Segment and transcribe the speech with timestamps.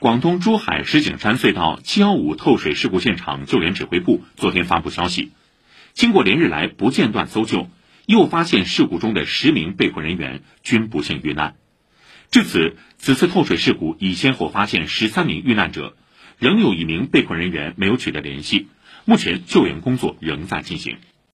[0.00, 5.30] 广东珠海石景山隧道七幺五透水事故现场救援指挥部昨天发布消息。
[5.92, 7.68] 经过连日来不间断搜救
[8.06, 11.54] 又发现事故中的十名被困人员均不幸遇难。
[12.30, 15.94] 至此此次透水事故已先后发现十三名遇难者
[16.38, 18.68] 仍有一名被困人员没有取得联系
[19.04, 20.96] 目前救援工作仍在进行。